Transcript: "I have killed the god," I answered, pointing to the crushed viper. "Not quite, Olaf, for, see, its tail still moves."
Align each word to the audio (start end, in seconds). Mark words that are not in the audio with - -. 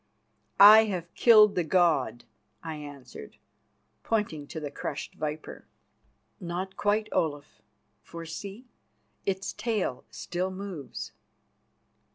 "I 0.59 0.85
have 0.85 1.13
killed 1.13 1.53
the 1.53 1.63
god," 1.63 2.23
I 2.63 2.73
answered, 2.77 3.37
pointing 4.01 4.47
to 4.47 4.59
the 4.59 4.71
crushed 4.71 5.13
viper. 5.13 5.67
"Not 6.39 6.75
quite, 6.75 7.07
Olaf, 7.11 7.61
for, 8.01 8.25
see, 8.25 8.65
its 9.27 9.53
tail 9.53 10.03
still 10.09 10.49
moves." 10.49 11.11